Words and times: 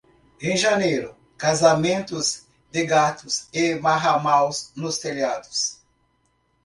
Em 0.41 0.57
janeiro, 0.57 1.15
casamentos 1.37 2.47
de 2.71 2.83
gatos 2.87 3.47
e 3.53 3.75
marramaus 3.75 4.71
nos 4.75 4.97
telhados. 4.97 5.77